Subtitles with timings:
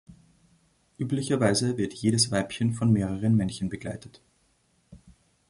[0.99, 4.19] Üblicherweise wird jedes Weibchen von mehreren Männchen begleitet.